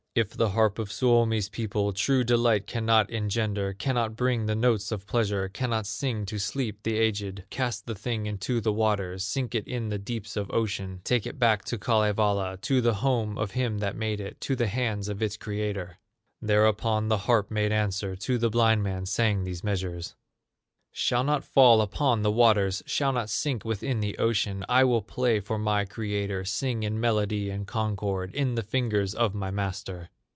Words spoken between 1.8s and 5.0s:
True delight cannot engender, Cannot bring the notes